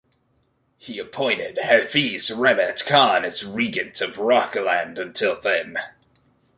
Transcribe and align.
He 0.79 0.97
appointed 0.97 1.59
Hafiz 1.61 2.31
Rehmat 2.31 2.83
Khan 2.87 3.23
as 3.23 3.45
regent 3.45 4.01
of 4.01 4.15
Rohilkhand 4.15 4.97
until 4.97 5.39
then. 5.39 5.77